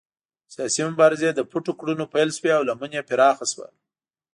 [0.53, 3.67] سیاسي مبارزې له پټو کړنو پیل شوې او لمن یې پراخه شوه.